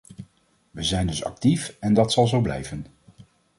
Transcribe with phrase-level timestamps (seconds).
[0.71, 2.85] We zijn dus actief, en dat zal zo blijven.